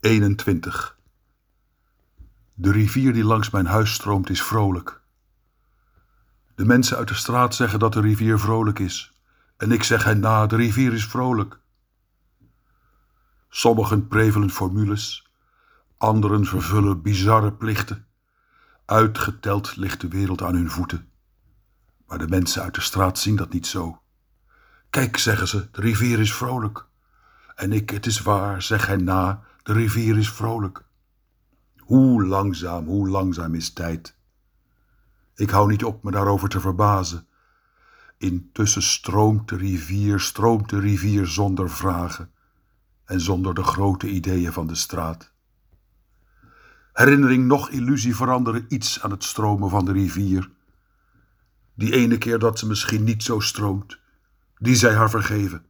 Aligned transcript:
21. 0.00 0.98
De 2.54 2.72
rivier 2.72 3.12
die 3.12 3.24
langs 3.24 3.50
mijn 3.50 3.66
huis 3.66 3.92
stroomt 3.92 4.30
is 4.30 4.42
vrolijk. 4.42 5.00
De 6.54 6.64
mensen 6.64 6.96
uit 6.96 7.08
de 7.08 7.14
straat 7.14 7.54
zeggen 7.54 7.78
dat 7.78 7.92
de 7.92 8.00
rivier 8.00 8.38
vrolijk 8.38 8.78
is. 8.78 9.12
En 9.56 9.72
ik 9.72 9.82
zeg 9.82 10.04
hen 10.04 10.20
na, 10.20 10.46
de 10.46 10.56
rivier 10.56 10.92
is 10.92 11.06
vrolijk. 11.06 11.58
Sommigen 13.48 14.08
prevelen 14.08 14.50
formules, 14.50 15.30
anderen 15.96 16.44
vervullen 16.44 17.02
bizarre 17.02 17.52
plichten. 17.52 18.06
Uitgeteld 18.84 19.76
ligt 19.76 20.00
de 20.00 20.08
wereld 20.08 20.42
aan 20.42 20.54
hun 20.54 20.70
voeten. 20.70 21.08
Maar 22.06 22.18
de 22.18 22.28
mensen 22.28 22.62
uit 22.62 22.74
de 22.74 22.80
straat 22.80 23.18
zien 23.18 23.36
dat 23.36 23.52
niet 23.52 23.66
zo. 23.66 24.00
Kijk, 24.90 25.16
zeggen 25.16 25.48
ze, 25.48 25.68
de 25.70 25.80
rivier 25.80 26.20
is 26.20 26.34
vrolijk. 26.34 26.86
En 27.54 27.72
ik, 27.72 27.90
het 27.90 28.06
is 28.06 28.22
waar, 28.22 28.62
zeg 28.62 28.86
hen 28.86 29.04
na, 29.04 29.46
de 29.68 29.74
rivier 29.74 30.18
is 30.18 30.30
vrolijk. 30.30 30.84
Hoe 31.76 32.24
langzaam, 32.24 32.86
hoe 32.86 33.08
langzaam 33.08 33.54
is 33.54 33.72
tijd. 33.72 34.16
Ik 35.34 35.50
hou 35.50 35.68
niet 35.68 35.84
op 35.84 36.02
me 36.02 36.10
daarover 36.10 36.48
te 36.48 36.60
verbazen. 36.60 37.26
Intussen 38.18 38.82
stroomt 38.82 39.48
de 39.48 39.56
rivier, 39.56 40.20
stroomt 40.20 40.68
de 40.68 40.78
rivier 40.78 41.26
zonder 41.26 41.70
vragen 41.70 42.30
en 43.04 43.20
zonder 43.20 43.54
de 43.54 43.62
grote 43.62 44.08
ideeën 44.08 44.52
van 44.52 44.66
de 44.66 44.74
straat. 44.74 45.32
Herinnering 46.92 47.46
noch 47.46 47.70
illusie 47.70 48.16
veranderen 48.16 48.64
iets 48.68 49.02
aan 49.02 49.10
het 49.10 49.24
stromen 49.24 49.70
van 49.70 49.84
de 49.84 49.92
rivier. 49.92 50.50
Die 51.74 51.92
ene 51.92 52.18
keer 52.18 52.38
dat 52.38 52.58
ze 52.58 52.66
misschien 52.66 53.04
niet 53.04 53.22
zo 53.22 53.40
stroomt, 53.40 53.98
die 54.58 54.74
zij 54.74 54.94
haar 54.94 55.10
vergeven. 55.10 55.66